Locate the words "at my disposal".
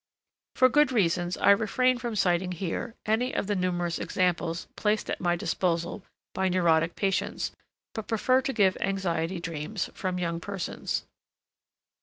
5.11-6.01